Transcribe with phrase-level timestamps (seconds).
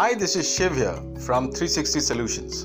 [0.00, 2.64] Hi, this is Shiv here from 360 Solutions.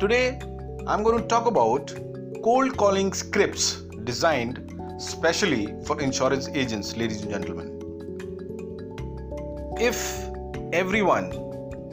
[0.00, 0.40] Today,
[0.88, 1.94] I'm going to talk about
[2.42, 7.68] cold calling scripts designed specially for insurance agents, ladies and gentlemen.
[9.80, 10.28] If
[10.72, 11.30] everyone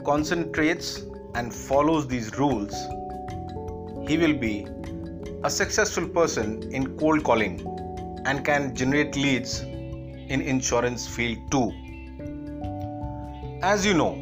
[0.04, 1.04] concentrates
[1.36, 2.74] and follows these rules,
[4.08, 4.66] he will be
[5.44, 7.64] a successful person in cold calling
[8.24, 11.70] and can generate leads in insurance field too.
[13.62, 14.20] As you know,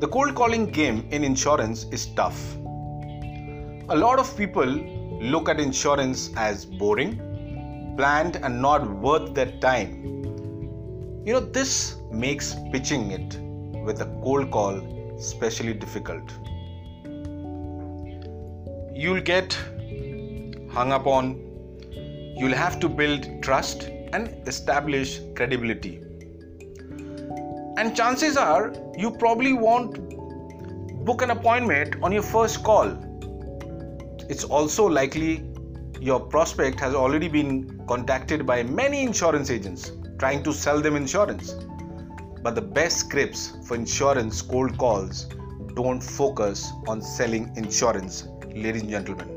[0.00, 2.56] the cold calling game in insurance is tough.
[3.88, 10.02] A lot of people look at insurance as boring, bland and not worth their time.
[11.24, 13.38] You know, this makes pitching it
[13.84, 14.80] with a cold call
[15.18, 16.32] especially difficult.
[18.92, 19.56] You'll get
[20.72, 21.38] hung up on,
[22.36, 26.03] you'll have to build trust and establish credibility.
[27.76, 29.98] And chances are you probably won't
[31.04, 32.96] book an appointment on your first call.
[34.28, 35.44] It's also likely
[36.00, 41.56] your prospect has already been contacted by many insurance agents trying to sell them insurance.
[42.42, 45.26] But the best scripts for insurance cold calls
[45.74, 49.30] don't focus on selling insurance, ladies and gentlemen.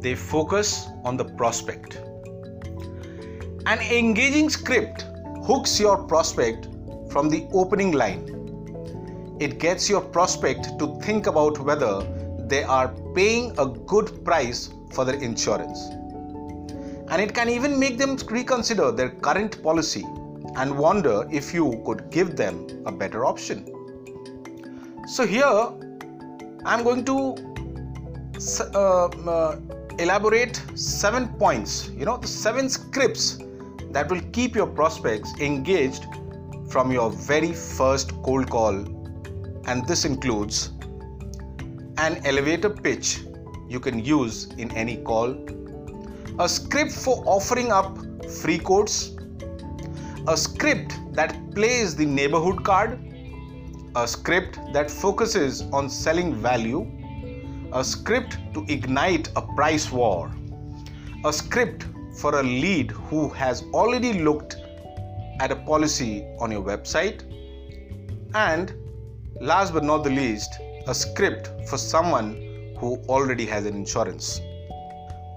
[0.00, 2.00] They focus on the prospect.
[3.66, 5.04] An engaging script
[5.44, 6.68] hooks your prospect
[7.10, 8.36] from the opening line.
[9.40, 12.02] It gets your prospect to think about whether
[12.46, 15.88] they are paying a good price for their insurance.
[17.10, 20.04] And it can even make them reconsider their current policy
[20.56, 23.64] and wonder if you could give them a better option.
[25.08, 25.72] So, here
[26.64, 27.34] I'm going to
[28.74, 29.56] uh, uh,
[29.98, 33.38] elaborate seven points, you know, the seven scripts
[33.90, 36.06] that will keep your prospects engaged
[36.68, 38.74] from your very first cold call.
[39.66, 40.72] And this includes
[41.98, 43.20] an elevator pitch
[43.68, 45.36] you can use in any call,
[46.38, 49.16] a script for offering up free quotes,
[50.26, 52.98] a script that plays the neighborhood card,
[53.96, 56.90] a script that focuses on selling value,
[57.72, 60.32] a script to ignite a price war,
[61.24, 61.86] a script
[62.20, 64.56] for a lead who has already looked
[65.40, 67.22] at a policy on your website,
[68.34, 68.74] and
[69.40, 70.52] last but not the least,
[70.86, 72.34] a script for someone
[72.78, 74.40] who already has an insurance.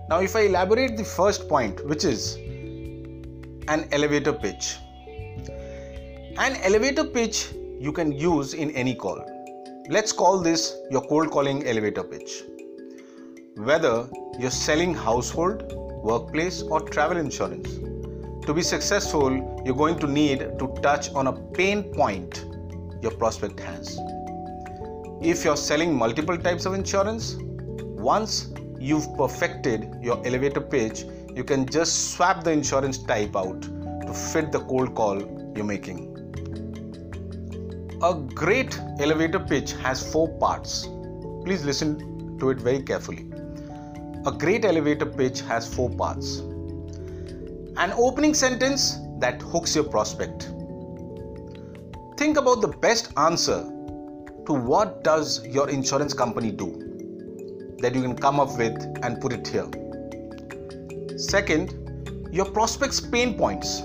[0.09, 2.35] Now, if I elaborate the first point, which is
[3.69, 4.75] an elevator pitch.
[6.37, 9.23] An elevator pitch you can use in any call.
[9.89, 12.43] Let's call this your cold calling elevator pitch.
[13.55, 17.69] Whether you're selling household, workplace, or travel insurance,
[18.45, 22.45] to be successful, you're going to need to touch on a pain point
[23.01, 23.97] your prospect has.
[25.21, 31.65] If you're selling multiple types of insurance, once you've perfected your elevator pitch, you can
[31.65, 35.19] just swap the insurance type out to fit the cold call
[35.55, 36.09] you're making.
[38.03, 40.89] A great elevator pitch has four parts.
[41.45, 43.32] Please listen to it very carefully.
[44.25, 46.37] A great elevator pitch has four parts.
[47.75, 50.43] An opening sentence that hooks your prospect.
[52.15, 53.63] Think about the best answer
[54.45, 59.33] to what does your insurance company do that you can come up with and put
[59.33, 59.67] it here.
[61.17, 63.81] Second, your prospects pain points.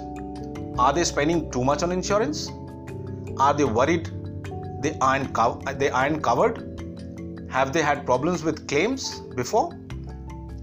[0.79, 2.49] Are they spending too much on insurance?
[3.39, 4.09] Are they worried
[4.83, 7.49] they aren't, co- they aren't covered?
[7.51, 9.77] Have they had problems with claims before?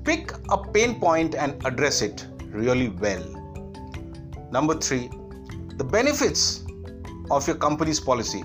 [0.06, 3.24] Pick a pain point and address it really well.
[4.52, 5.10] Number three,
[5.78, 6.64] the benefits
[7.32, 8.44] of your company's policy.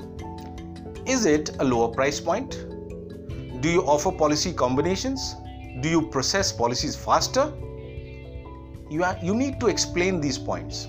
[1.06, 2.52] Is it a lower price point?
[3.60, 5.36] Do you offer policy combinations?
[5.80, 7.52] Do you process policies faster?
[8.90, 10.86] You, are, you need to explain these points.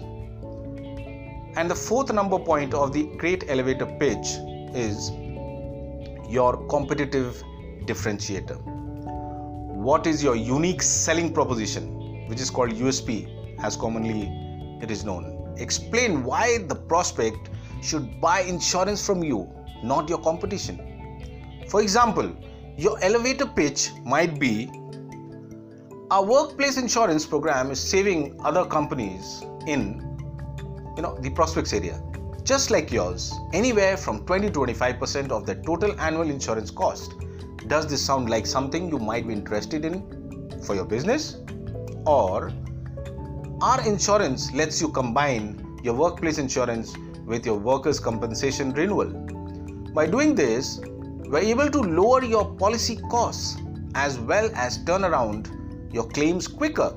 [1.58, 4.38] And the fourth number point of the great elevator pitch
[4.74, 5.12] is
[6.30, 7.44] your competitive
[7.86, 8.71] differentiator.
[9.82, 14.30] What is your unique selling proposition, which is called USP, as commonly
[14.80, 15.56] it is known?
[15.58, 17.50] Explain why the prospect
[17.82, 19.50] should buy insurance from you,
[19.82, 21.64] not your competition.
[21.68, 22.32] For example,
[22.78, 24.70] your elevator pitch might be
[26.12, 30.00] our workplace insurance program is saving other companies in
[30.96, 32.00] you know the prospects area
[32.44, 37.14] just like yours anywhere from 20 to 25% of the total annual insurance cost
[37.68, 41.38] does this sound like something you might be interested in for your business
[42.06, 42.52] or
[43.62, 49.10] our insurance lets you combine your workplace insurance with your workers' compensation renewal.
[49.94, 53.58] By doing this, we're able to lower your policy costs
[53.96, 55.50] as well as turn around
[55.92, 56.96] your claims quicker.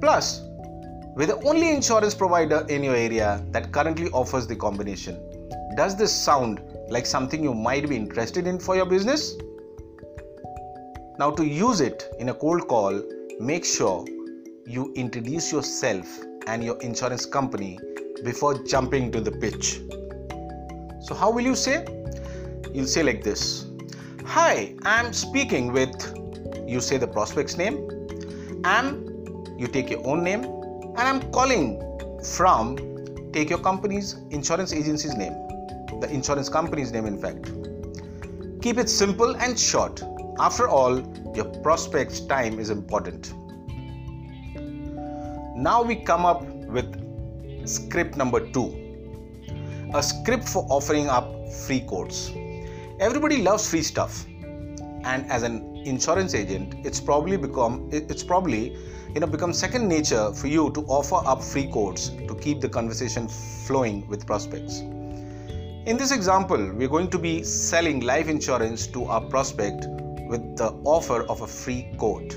[0.00, 0.42] Plus,
[1.16, 5.18] we're the only insurance provider in your area that currently offers the combination.
[5.76, 9.36] Does this sound like something you might be interested in for your business?
[11.20, 12.98] Now, to use it in a cold call,
[13.38, 14.06] make sure
[14.66, 16.06] you introduce yourself
[16.46, 17.78] and your insurance company
[18.24, 19.82] before jumping to the pitch.
[21.02, 21.84] So, how will you say?
[22.72, 23.66] You'll say like this
[24.24, 25.92] Hi, I'm speaking with,
[26.66, 27.76] you say the prospect's name,
[28.64, 29.04] am,
[29.58, 31.82] you take your own name, and I'm calling
[32.24, 32.78] from,
[33.34, 35.34] take your company's insurance agency's name,
[36.00, 37.52] the insurance company's name, in fact.
[38.62, 40.02] Keep it simple and short.
[40.40, 41.02] After all,
[41.36, 43.34] your prospect's time is important.
[45.54, 46.42] Now we come up
[46.76, 46.88] with
[47.68, 48.68] script number two
[49.92, 52.32] a script for offering up free quotes.
[53.00, 54.24] Everybody loves free stuff,
[55.04, 58.78] and as an insurance agent, it's probably become it's probably
[59.12, 62.68] you know become second nature for you to offer up free quotes to keep the
[62.80, 64.80] conversation flowing with prospects.
[65.84, 69.86] In this example, we're going to be selling life insurance to our prospect
[70.30, 72.34] with the offer of a free quote.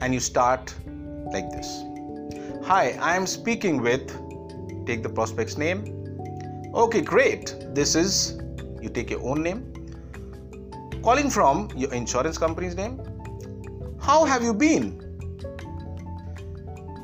[0.00, 0.72] And you start
[1.32, 1.82] like this.
[2.62, 4.06] Hi, I am speaking with,
[4.86, 5.80] take the prospect's name.
[6.74, 7.56] Okay, great.
[7.74, 8.38] This is,
[8.80, 9.68] you take your own name.
[11.02, 13.00] Calling from your insurance company's name.
[14.00, 15.00] How have you been?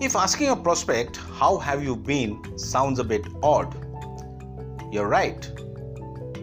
[0.00, 2.56] If asking a prospect, How have you been?
[2.56, 3.74] sounds a bit odd,
[4.92, 5.50] you're right.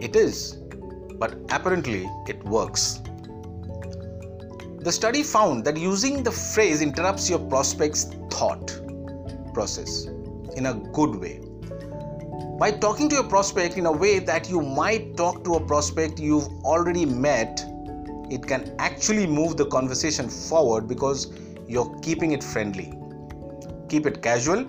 [0.00, 0.58] It is,
[1.18, 3.00] but apparently it works.
[4.86, 8.80] The study found that using the phrase interrupts your prospect's thought
[9.52, 10.04] process
[10.54, 11.40] in a good way.
[12.60, 16.20] By talking to your prospect in a way that you might talk to a prospect
[16.20, 17.64] you've already met,
[18.30, 21.32] it can actually move the conversation forward because
[21.66, 22.96] you're keeping it friendly.
[23.88, 24.68] Keep it casual.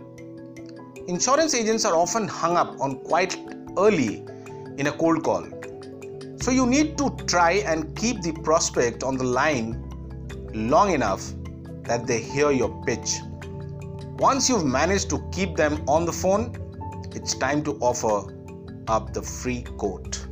[1.07, 3.37] Insurance agents are often hung up on quite
[3.77, 4.25] early
[4.79, 5.47] in a cold call.
[6.41, 9.83] So you need to try and keep the prospect on the line
[10.53, 11.33] long enough
[11.83, 13.19] that they hear your pitch
[14.19, 16.51] once you've managed to keep them on the phone,
[17.13, 18.33] it's time to offer
[18.87, 20.27] up the free quote.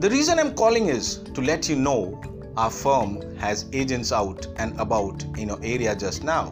[0.00, 2.18] The reason I'm calling is to let you know
[2.56, 6.46] our firm has agents out and about in your area just now.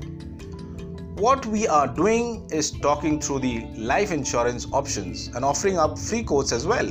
[1.15, 6.23] What we are doing is talking through the life insurance options and offering up free
[6.23, 6.87] quotes as well.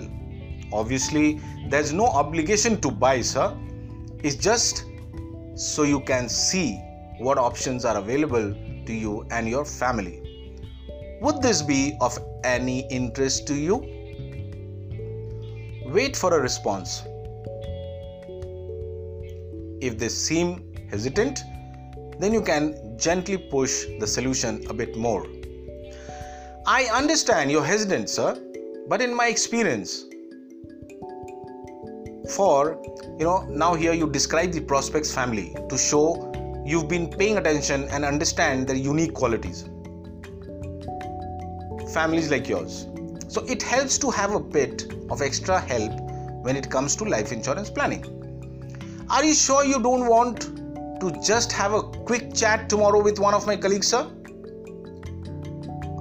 [0.73, 1.39] Obviously,
[1.69, 3.55] there's no obligation to buy, sir.
[4.25, 4.85] It's just
[5.53, 6.77] so you can see
[7.19, 8.55] what options are available
[8.87, 10.19] to you and your family.
[11.21, 13.75] Would this be of any interest to you?
[15.85, 17.03] Wait for a response.
[19.79, 21.41] If they seem hesitant,
[22.17, 25.27] then you can gently push the solution a bit more.
[26.65, 28.35] I understand you're hesitant, sir,
[28.89, 30.05] but in my experience,
[32.25, 32.81] for
[33.19, 36.31] you know, now here you describe the prospect's family to show
[36.65, 39.69] you've been paying attention and understand their unique qualities.
[41.93, 42.87] Families like yours.
[43.27, 45.93] So it helps to have a bit of extra help
[46.43, 48.03] when it comes to life insurance planning.
[49.09, 50.41] Are you sure you don't want
[50.99, 54.09] to just have a quick chat tomorrow with one of my colleagues, sir?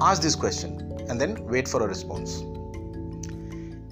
[0.01, 2.43] Ask this question and then wait for a response.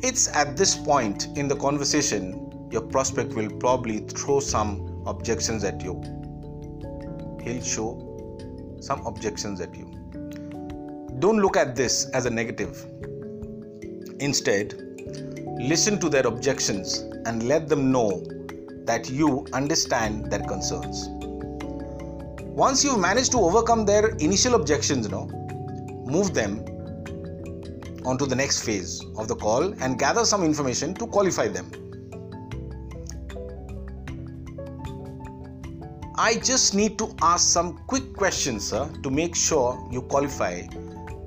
[0.03, 5.83] It's at this point in the conversation your prospect will probably throw some objections at
[5.83, 6.01] you
[7.43, 7.89] he'll show
[8.81, 9.87] some objections at you.
[11.19, 12.87] Don't look at this as a negative.
[14.21, 14.75] Instead,
[15.61, 18.25] listen to their objections and let them know
[18.85, 21.09] that you understand their concerns.
[22.43, 25.27] Once you've managed to overcome their initial objections, know,
[26.05, 26.65] move them
[28.05, 31.71] onto the next phase of the call and gather some information to qualify them.
[36.17, 40.63] I just need to ask some quick questions, sir, to make sure you qualify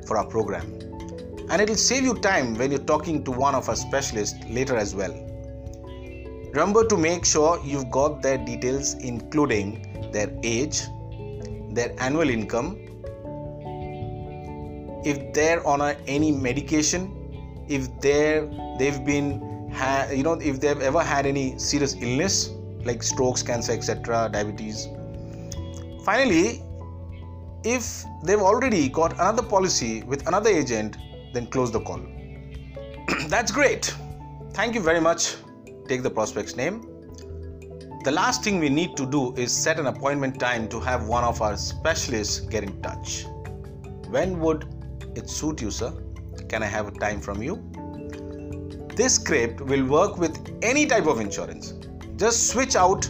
[0.05, 0.72] for our program.
[1.50, 4.77] And it will save you time when you're talking to one of our specialists later
[4.77, 5.13] as well.
[6.53, 10.84] Remember to make sure you've got their details, including their age,
[11.72, 12.79] their annual income,
[15.06, 17.12] if they're on a, any medication,
[17.70, 18.48] if they're
[18.80, 22.52] they've been ha- you know if they've ever had any serious illness
[22.84, 24.88] like strokes, cancer, etc., diabetes.
[26.04, 26.62] Finally,
[27.64, 30.98] if they've already got another policy with another agent,
[31.34, 32.00] then close the call.
[33.28, 33.94] That's great.
[34.54, 35.36] Thank you very much.
[35.88, 36.82] Take the prospect's name.
[38.04, 41.24] The last thing we need to do is set an appointment time to have one
[41.24, 43.26] of our specialists get in touch.
[44.10, 44.75] When would
[45.15, 45.93] it suit you, sir?
[46.50, 47.55] Can I have a time from you?
[48.95, 51.74] This script will work with any type of insurance.
[52.15, 53.10] Just switch out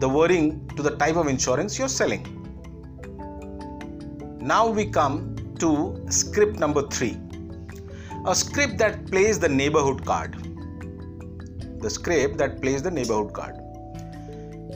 [0.00, 2.24] the wording to the type of insurance you're selling.
[4.40, 7.18] Now we come to script number three
[8.26, 10.36] a script that plays the neighborhood card.
[11.80, 13.56] The script that plays the neighborhood card.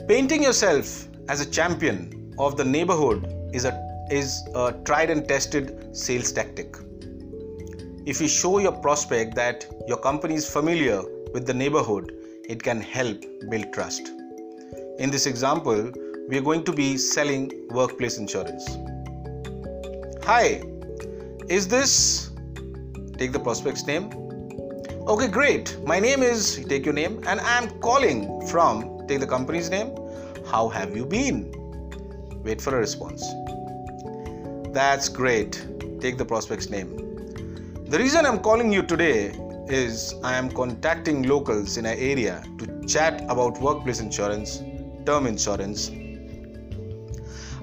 [0.07, 5.95] Painting yourself as a champion of the neighborhood is a is a tried and tested
[5.95, 6.77] sales tactic.
[8.05, 11.01] If you show your prospect that your company is familiar
[11.33, 12.13] with the neighborhood,
[12.47, 14.11] it can help build trust.
[14.99, 15.91] In this example,
[16.29, 18.77] we are going to be selling workplace insurance.
[20.23, 20.63] Hi,
[21.49, 22.29] is this?
[23.17, 24.09] Take the prospect's name.
[25.07, 25.77] Okay, great.
[25.85, 29.95] My name is, take your name, and I'm calling from, take the company's name.
[30.47, 31.51] How have you been?
[32.43, 33.23] Wait for a response.
[34.75, 35.65] That's great.
[36.01, 36.97] Take the prospect's name.
[37.85, 39.27] The reason I'm calling you today
[39.69, 44.61] is I am contacting locals in our area to chat about workplace insurance,
[45.05, 45.91] term insurance.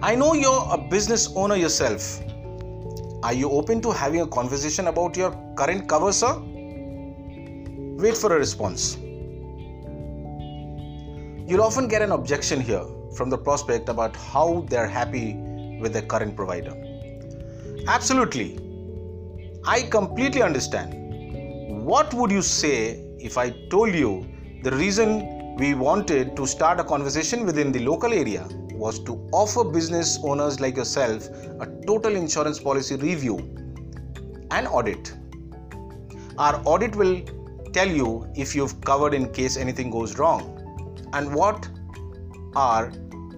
[0.01, 2.19] I know you're a business owner yourself.
[3.23, 6.33] Are you open to having a conversation about your current cover, sir?
[8.01, 8.97] Wait for a response.
[11.47, 15.35] You'll often get an objection here from the prospect about how they're happy
[15.79, 16.75] with their current provider.
[17.89, 18.61] Absolutely.
[19.65, 20.95] I completely understand.
[21.85, 24.25] What would you say if I told you
[24.63, 29.65] the reason we wanted to start a conversation within the local area was to offer
[29.65, 31.29] business owners like yourself
[31.61, 33.39] a total insurance policy review
[34.53, 35.13] and audit?
[36.39, 37.23] Our audit will
[37.73, 41.69] tell you if you've covered in case anything goes wrong and what
[42.55, 42.93] our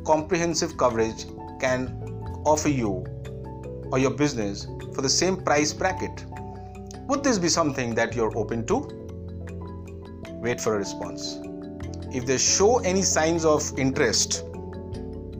[0.04, 1.24] comprehensive coverage
[1.60, 1.88] can
[2.44, 3.06] offer you
[3.94, 6.24] or your business for the same price bracket.
[7.06, 8.78] Would this be something that you're open to?
[10.42, 11.38] Wait for a response.
[12.12, 14.42] If they show any signs of interest,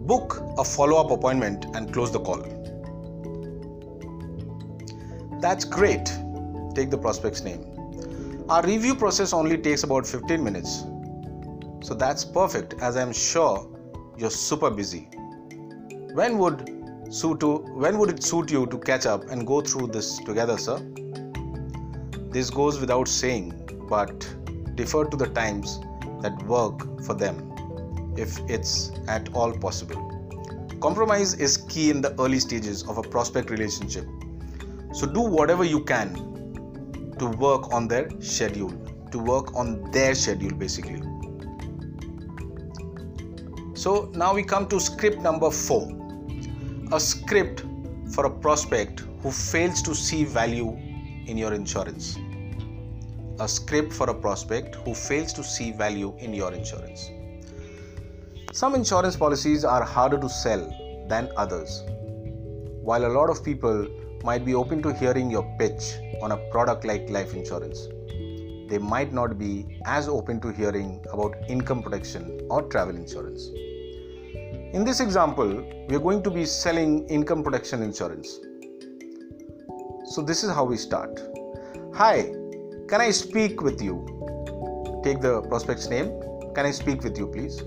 [0.07, 2.43] book a follow up appointment and close the call.
[5.41, 6.07] That's great.
[6.77, 8.45] Take the prospect's name.
[8.49, 10.85] Our review process only takes about 15 minutes.
[11.83, 13.69] So that's perfect as I'm sure
[14.17, 15.09] you're super busy.
[16.13, 16.74] When would
[17.15, 20.59] suit to when would it suit you to catch up and go through this together,
[20.59, 20.79] sir?
[22.31, 23.53] This goes without saying,
[23.89, 24.27] but
[24.75, 25.79] defer to the times
[26.23, 27.53] that work for them
[28.17, 30.01] if it's at all possible.
[30.81, 34.07] Compromise is key in the early stages of a prospect relationship.
[34.93, 36.15] So do whatever you can
[37.21, 38.73] to work on their schedule,
[39.13, 41.01] to work on their schedule basically.
[43.75, 46.04] So now we come to script number 4
[46.95, 47.65] a script
[48.13, 50.79] for a prospect who fails to see value
[51.27, 52.17] in your insurance.
[53.41, 57.11] A script for a prospect who fails to see value in your insurance.
[58.53, 60.63] Some insurance policies are harder to sell
[61.09, 61.83] than others.
[62.81, 63.89] While a lot of people
[64.23, 67.89] might be open to hearing your pitch on a product like life insurance,
[68.69, 73.51] they might not be as open to hearing about income protection or travel insurance.
[74.75, 78.41] In this example, we are going to be selling income protection insurance.
[80.07, 81.21] So, this is how we start.
[81.95, 82.33] Hi,
[82.89, 83.95] can I speak with you?
[85.05, 86.09] Take the prospect's name.
[86.57, 87.63] Can I speak with you, please?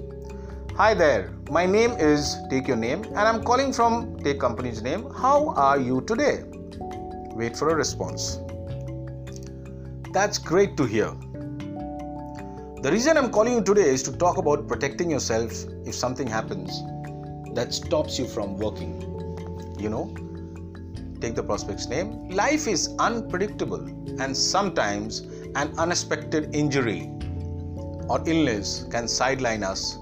[0.75, 5.09] Hi there, my name is Take Your Name, and I'm calling from Take Company's name.
[5.11, 6.43] How are you today?
[7.41, 8.39] Wait for a response.
[10.11, 11.15] That's great to hear.
[12.81, 15.53] The reason I'm calling you today is to talk about protecting yourself
[15.85, 16.83] if something happens
[17.57, 18.93] that stops you from working.
[19.79, 20.13] You know,
[21.19, 22.29] take the prospect's name.
[22.29, 23.83] Life is unpredictable,
[24.21, 25.21] and sometimes
[25.55, 27.09] an unexpected injury
[28.09, 29.97] or illness can sideline us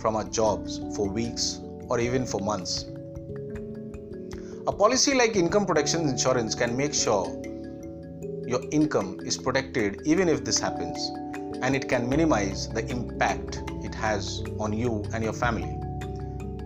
[0.00, 2.84] from our jobs for weeks or even for months.
[4.66, 7.26] A policy like income protection insurance can make sure
[8.46, 10.98] your income is protected even if this happens,
[11.62, 15.81] and it can minimize the impact it has on you and your family.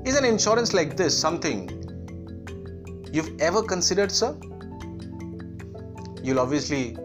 [0.06, 1.68] Is an insurance like this something
[3.12, 4.38] you've ever considered, sir?
[6.22, 6.96] You'll obviously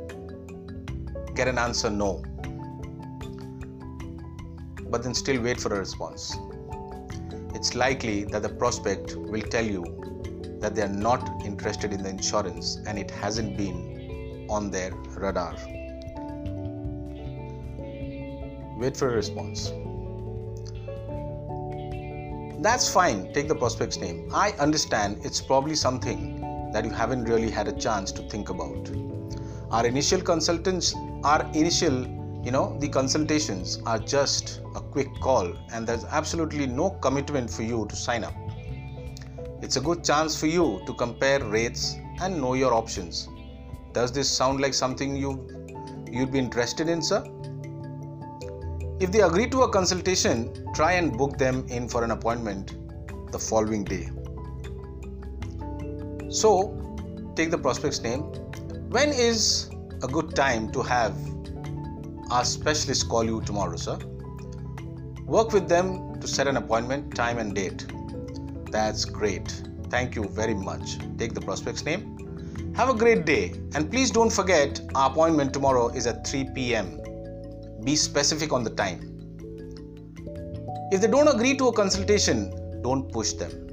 [1.34, 2.24] get an answer no.
[4.92, 6.38] But then still wait for a response.
[7.56, 9.84] It's likely that the prospect will tell you
[10.60, 15.56] that they are not interested in the insurance and it hasn't been on their radar.
[18.78, 19.72] Wait for a response.
[22.62, 24.30] That's fine, take the prospect's name.
[24.32, 28.88] I understand it's probably something that you haven't really had a chance to think about.
[29.72, 32.06] Our initial consultants, our initial,
[32.46, 37.64] you know, the consultations are just a quick call and there's absolutely no commitment for
[37.64, 38.36] you to sign up.
[39.64, 43.28] It's a good chance for you to compare rates and know your options.
[43.92, 45.48] Does this sound like something you
[46.12, 47.26] you'd be interested in, sir?
[49.02, 52.76] If they agree to a consultation, try and book them in for an appointment
[53.32, 54.12] the following day.
[56.30, 56.78] So,
[57.36, 58.22] take the prospect's name.
[58.92, 59.72] When is
[60.04, 61.18] a good time to have
[62.30, 63.98] our specialist call you tomorrow, sir?
[65.26, 67.88] Work with them to set an appointment, time, and date.
[68.70, 69.64] That's great.
[69.90, 71.00] Thank you very much.
[71.18, 72.74] Take the prospect's name.
[72.76, 77.01] Have a great day, and please don't forget our appointment tomorrow is at 3 pm.
[77.84, 79.00] Be specific on the time.
[80.92, 83.68] If they don't agree to a consultation, don't push them.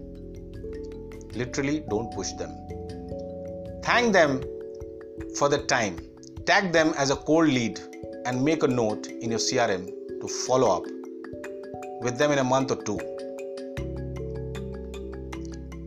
[1.34, 2.52] Literally, don't push them.
[3.82, 4.42] Thank them
[5.36, 5.98] for the time.
[6.46, 7.80] Tag them as a cold lead
[8.24, 9.86] and make a note in your CRM
[10.20, 10.84] to follow up
[12.02, 12.98] with them in a month or two.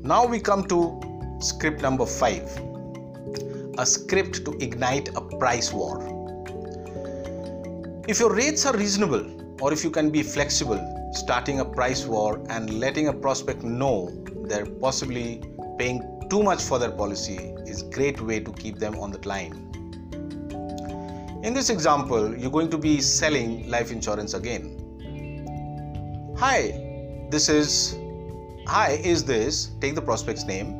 [0.03, 0.99] Now we come to
[1.39, 2.49] script number five
[3.77, 6.20] a script to ignite a price war.
[8.07, 12.43] If your rates are reasonable, or if you can be flexible, starting a price war
[12.49, 14.09] and letting a prospect know
[14.47, 15.43] they're possibly
[15.77, 19.27] paying too much for their policy is a great way to keep them on the
[19.27, 19.53] line.
[21.43, 24.77] In this example, you're going to be selling life insurance again.
[26.39, 27.95] Hi, this is
[28.65, 30.77] Hi, is this take the prospect's name?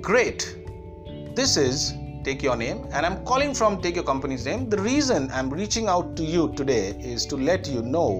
[0.00, 0.56] Great.
[1.34, 1.92] This is
[2.26, 4.68] take your name and i'm calling from take your company's name.
[4.68, 8.10] The reason i'm reaching out to you today is to let you know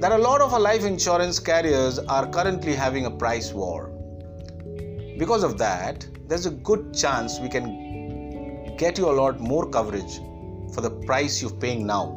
[0.00, 3.90] that a lot of our life insurance carriers are currently having a price war.
[5.18, 10.18] Because of that there's a good chance we can get you a lot more coverage
[10.74, 12.16] for the price you're paying now.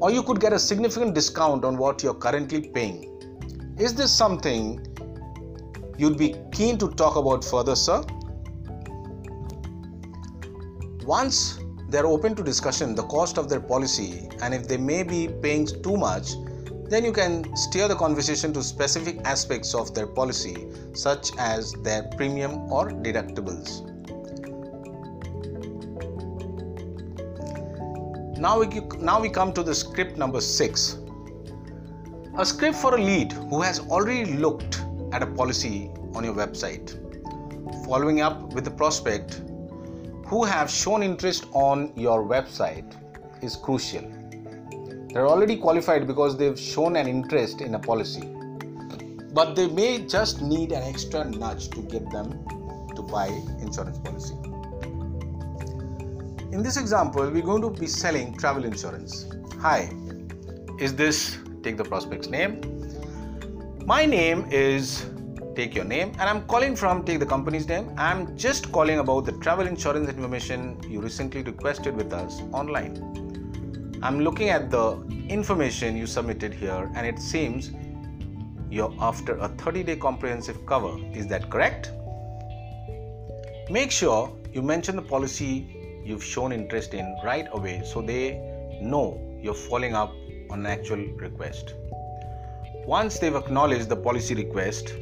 [0.00, 3.04] Or you could get a significant discount on what you're currently paying.
[3.78, 4.86] Is this something
[5.98, 8.02] you'd be keen to talk about further sir
[11.08, 15.26] once they're open to discussion the cost of their policy and if they may be
[15.42, 16.32] paying too much
[16.90, 22.02] then you can steer the conversation to specific aspects of their policy such as their
[22.16, 23.84] premium or deductibles.
[28.38, 28.66] Now we
[29.10, 30.98] now we come to the script number 6
[32.38, 36.96] a script for a lead who has already looked at a policy on your website.
[37.86, 39.40] Following up with the prospect
[40.28, 42.94] who have shown interest on your website
[43.42, 44.02] is crucial.
[45.08, 48.28] They're already qualified because they've shown an interest in a policy,
[49.32, 52.44] but they may just need an extra nudge to get them
[52.94, 53.28] to buy
[53.60, 54.34] insurance policy.
[56.52, 59.30] In this example, we're going to be selling travel insurance.
[59.60, 59.90] Hi,
[60.78, 62.60] is this take the prospect's name?
[63.86, 65.06] My name is
[65.58, 67.86] take your name and i'm calling from take the company's name.
[67.98, 72.92] I'm just calling about the travel insurance information you recently requested with us online.
[74.00, 74.84] I'm looking at the
[75.28, 77.72] information you submitted here and it seems
[78.70, 80.92] you're after a 30 day comprehensive cover.
[81.12, 81.90] Is that correct?
[83.68, 85.52] Make sure you mention the policy
[86.04, 88.22] you've shown interest in right away so they
[88.80, 89.08] know
[89.42, 90.14] you're following up
[90.50, 91.74] on an actual request.
[92.86, 94.94] Once they've acknowledged the policy request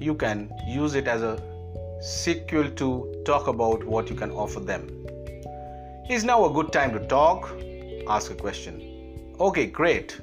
[0.00, 1.40] you can use it as a
[2.00, 5.06] sequel to talk about what you can offer them.
[6.10, 7.50] Is now a good time to talk?
[8.08, 9.34] Ask a question.
[9.40, 10.20] Okay, great.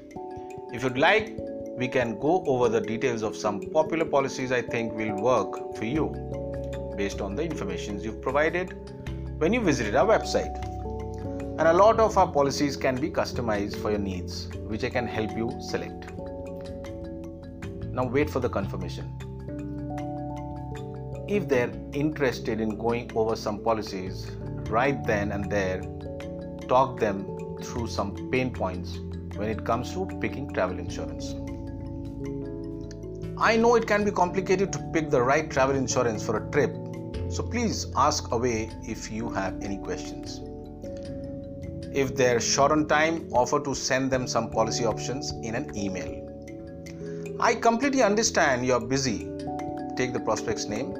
[0.72, 1.36] If you'd like,
[1.78, 5.86] we can go over the details of some popular policies I think will work for
[5.86, 8.74] you based on the information you've provided
[9.40, 10.56] when you visited our website.
[11.60, 15.08] And a lot of our policies can be customized for your needs, which I can
[15.08, 16.12] help you select.
[17.92, 19.33] Now, wait for the confirmation
[21.28, 24.30] if they're interested in going over some policies
[24.70, 25.82] right then and there
[26.68, 27.26] talk them
[27.62, 29.00] through some pain points
[29.36, 31.36] when it comes to picking travel insurance
[33.38, 36.74] i know it can be complicated to pick the right travel insurance for a trip
[37.30, 40.42] so please ask away if you have any questions
[41.94, 46.24] if they're short on time offer to send them some policy options in an email
[47.40, 49.28] I completely understand you're busy.
[49.98, 50.96] Take the prospect's name.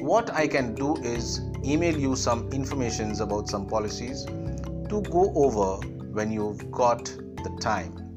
[0.00, 5.84] What I can do is email you some informations about some policies to go over
[6.12, 8.14] when you've got the time.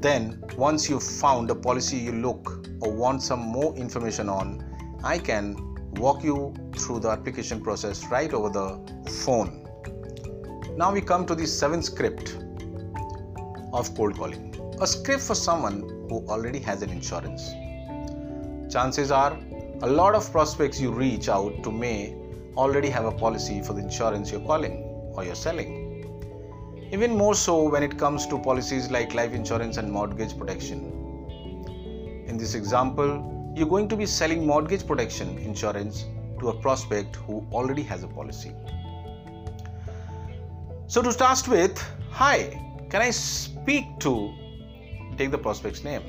[0.00, 4.62] Then, once you've found a policy you look or want some more information on,
[5.02, 5.56] I can
[5.92, 9.66] walk you through the application process right over the phone.
[10.76, 12.36] Now we come to the seventh script
[13.72, 17.50] of cold calling a script for someone who already has an insurance.
[18.70, 19.38] Chances are
[19.82, 22.16] a lot of prospects you reach out to may
[22.56, 24.82] already have a policy for the insurance you're calling
[25.14, 25.82] or you're selling.
[26.92, 30.78] Even more so when it comes to policies like life insurance and mortgage protection.
[32.26, 36.06] In this example, you're going to be selling mortgage protection insurance
[36.40, 38.52] to a prospect who already has a policy.
[40.86, 41.78] So, to start with,
[42.10, 44.32] hi, can I speak to
[45.18, 46.02] take the prospect's name?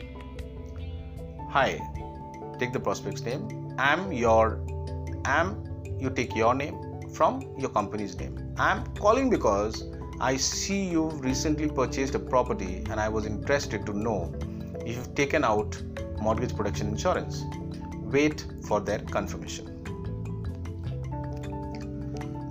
[1.50, 1.82] Hi,
[2.60, 3.76] take the prospect's name.
[3.78, 4.60] I'm your,
[5.26, 5.64] am
[6.00, 6.78] you take your name
[7.14, 8.54] from your company's name.
[8.58, 9.86] I'm calling because
[10.20, 14.34] I see you've recently purchased a property and I was interested to know
[14.86, 15.82] if you've taken out
[16.20, 17.44] mortgage protection insurance.
[17.98, 19.74] Wait for their confirmation.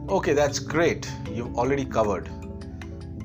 [0.09, 1.11] Okay, that's great.
[1.33, 2.31] You've already covered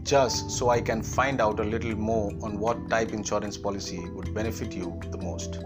[0.04, 4.34] just so I can find out a little more on what type insurance policy would
[4.34, 5.64] benefit you the most.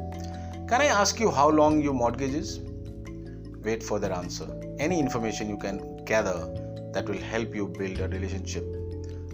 [0.67, 2.59] Can I ask you how long your mortgage is?
[3.63, 4.47] Wait for their answer.
[4.79, 6.51] Any information you can gather
[6.91, 8.65] that will help you build a relationship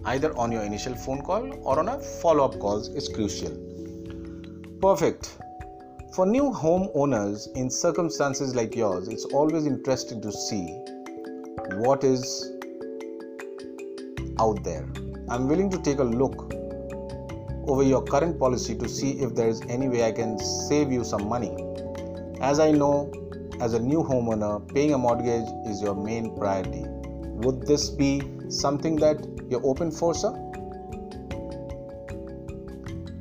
[0.03, 3.51] either on your initial phone call or on a follow-up calls is crucial.
[4.81, 5.37] Perfect.
[6.13, 10.65] For new home owners in circumstances like yours, it's always interesting to see
[11.75, 12.51] what is
[14.37, 14.85] out there.
[15.29, 16.53] I'm willing to take a look
[17.67, 21.03] over your current policy to see if there is any way I can save you
[21.03, 21.55] some money.
[22.41, 23.11] As I know,
[23.59, 26.83] as a new homeowner, paying a mortgage is your main priority.
[27.43, 30.31] Would this be something that you're open for, sir?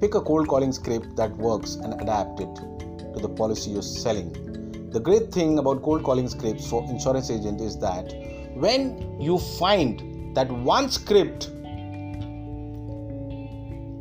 [0.00, 2.54] Pick a cold calling script that works and adapt it
[3.14, 4.32] to the policy you're selling.
[4.90, 8.12] The great thing about cold calling scripts for insurance agent is that
[8.54, 11.50] when you find that one script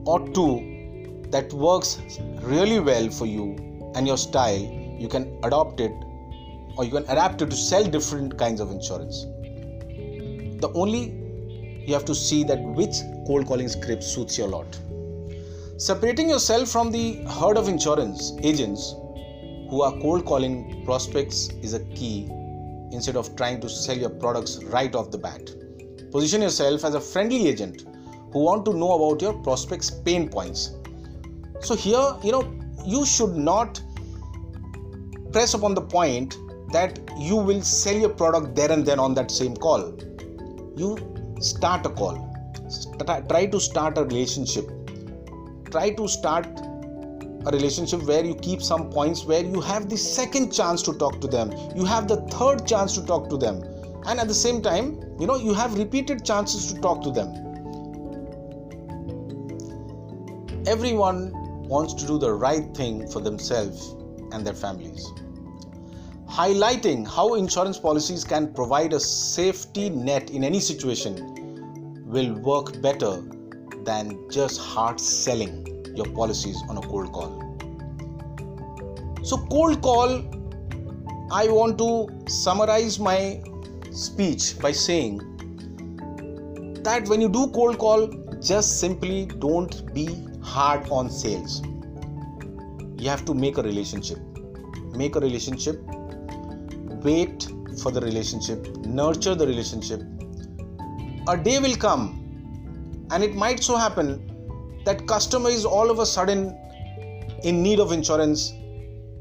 [0.06, 2.00] or two that works
[2.42, 3.56] really well for you
[3.96, 4.60] and your style,
[4.98, 5.92] you can adopt it
[6.78, 9.26] or you can adapt it to sell different kinds of insurance.
[10.62, 11.16] The only
[11.86, 14.80] you have to see that which cold calling script suits your lot.
[15.78, 18.96] Separating yourself from the herd of insurance agents
[19.70, 22.28] who are cold calling prospects is a key
[22.92, 25.50] instead of trying to sell your products right off the bat.
[26.12, 27.86] Position yourself as a friendly agent
[28.32, 30.76] who want to know about your prospects' pain points.
[31.62, 32.54] So here, you know,
[32.86, 33.82] you should not
[35.32, 36.38] press upon the point
[36.72, 39.98] that you will sell your product there and then on that same call.
[40.78, 40.98] You
[41.42, 42.26] start a call.
[43.30, 44.70] Try to start a relationship.
[45.72, 46.48] Try to start
[47.46, 51.20] a relationship where you keep some points where you have the second chance to talk
[51.22, 51.52] to them.
[51.76, 53.64] You have the third chance to talk to them
[54.06, 57.49] and at the same time you know you have repeated chances to talk to them
[60.70, 61.32] everyone
[61.68, 63.96] wants to do the right thing for themselves
[64.32, 65.04] and their families.
[66.30, 73.24] Highlighting how insurance policies can provide a safety net in any situation will work better
[73.84, 75.56] than just hard selling
[75.96, 77.32] your policies on a cold call.
[79.24, 80.24] So cold call
[81.32, 81.90] i want to
[82.28, 83.42] summarize my
[83.92, 85.20] speech by saying
[86.84, 88.08] that when you do cold call,
[88.40, 90.08] just simply don't be
[90.42, 91.62] hard on sales.
[92.98, 94.20] You have to make a relationship.
[94.96, 95.82] Make a relationship.
[97.04, 97.48] Wait
[97.82, 98.68] for the relationship.
[98.86, 100.02] Nurture the relationship.
[101.28, 106.06] A day will come, and it might so happen that customer is all of a
[106.06, 106.58] sudden
[107.44, 108.52] in need of insurance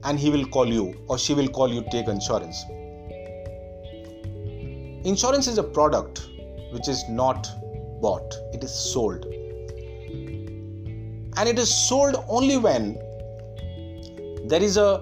[0.05, 2.65] and he will call you or she will call you take insurance
[5.05, 6.29] Insurance is a product
[6.73, 7.49] which is not
[8.03, 9.25] bought, it is sold.
[11.39, 12.95] And it is sold only when
[14.49, 15.01] there is a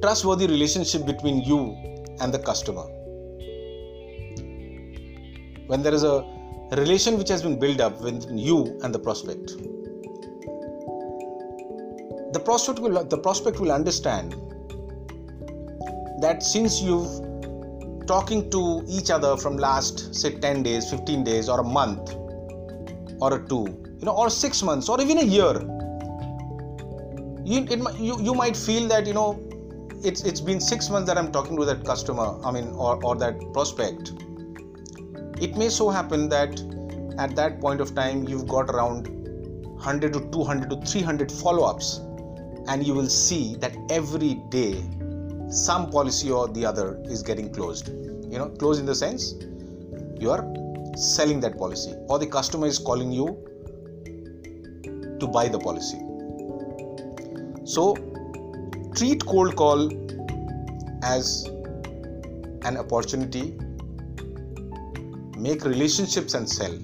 [0.00, 1.76] trustworthy relationship between you
[2.20, 2.84] and the customer.
[5.66, 6.24] When there is a
[6.70, 9.48] relation which has been built up between you and the prospect.
[12.32, 14.36] The prospect will the prospect will understand
[16.20, 21.58] that since you've talking to each other from last say 10 days 15 days or
[21.60, 22.14] a month
[23.20, 25.54] or a two you know or 6 months or even a year.
[27.46, 29.38] You, it, you you might feel that you know
[30.02, 33.16] it's it's been six months that i'm talking to that customer i mean or, or
[33.16, 34.12] that prospect.
[35.40, 36.60] It may so happen that
[37.18, 42.00] at that point of time you've got around 100 to 200 to 300 follow-ups
[42.68, 44.82] and you will see that every day
[45.48, 47.88] some policy or the other is getting closed.
[47.88, 49.34] You know closed in the sense
[50.18, 50.44] you are
[50.96, 53.26] selling that policy or the customer is calling you
[55.20, 55.98] to buy the policy.
[57.64, 57.94] So
[58.94, 59.90] treat cold call
[61.02, 61.46] as
[62.64, 63.56] an opportunity.
[65.38, 66.78] Make relationships and sell.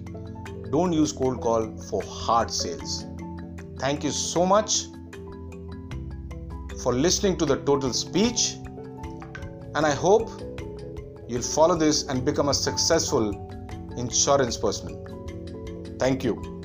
[0.71, 3.07] Don't use cold call for hard sales.
[3.79, 4.85] Thank you so much
[6.83, 8.57] for listening to the total speech.
[9.75, 10.31] And i hope
[11.29, 13.27] you'll follow this and become a successful
[13.97, 14.97] insurance person.
[15.99, 16.60] Thank you